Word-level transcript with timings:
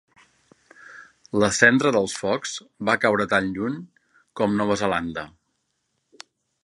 La 1.43 1.49
cendra 1.57 1.91
dels 1.97 2.15
focs 2.21 2.55
va 2.89 2.97
caure 3.03 3.27
tan 3.35 3.51
lluny 3.59 3.77
com 4.41 4.57
Nova 4.63 4.79
Zelanda. 4.85 5.27